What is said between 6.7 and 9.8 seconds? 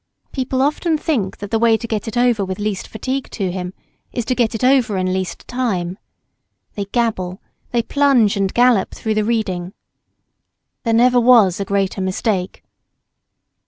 They gabble; they plunge and gallop through the reading.